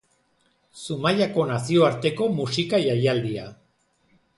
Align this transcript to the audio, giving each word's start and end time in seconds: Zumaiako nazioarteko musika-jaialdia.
Zumaiako 0.83 1.47
nazioarteko 1.51 2.33
musika-jaialdia. 2.41 3.51